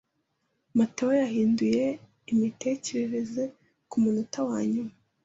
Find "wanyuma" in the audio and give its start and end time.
4.49-4.93